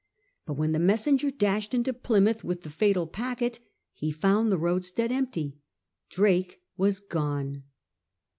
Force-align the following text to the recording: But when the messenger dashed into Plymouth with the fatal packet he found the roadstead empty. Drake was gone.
But 0.47 0.53
when 0.55 0.71
the 0.71 0.79
messenger 0.79 1.29
dashed 1.29 1.75
into 1.75 1.93
Plymouth 1.93 2.43
with 2.43 2.63
the 2.63 2.71
fatal 2.71 3.05
packet 3.05 3.59
he 3.93 4.11
found 4.11 4.51
the 4.51 4.57
roadstead 4.57 5.11
empty. 5.11 5.59
Drake 6.09 6.59
was 6.75 6.99
gone. 6.99 7.65